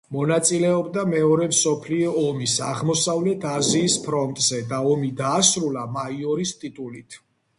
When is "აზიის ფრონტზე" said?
3.51-4.61